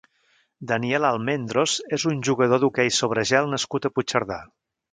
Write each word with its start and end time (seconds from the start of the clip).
Daniel 0.69 1.05
Almendros 1.09 1.75
és 1.99 2.05
un 2.13 2.23
jugador 2.29 2.63
d'hoquei 2.65 2.91
sobre 3.01 3.27
gel 3.33 3.53
nascut 3.55 3.87
a 3.87 3.93
Puigcerdà. 3.95 4.43